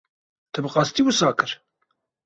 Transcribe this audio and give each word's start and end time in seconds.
Te 0.53 0.59
bi 0.63 0.69
qesdî 0.75 1.01
wisa 1.07 1.29
kir? 1.37 1.51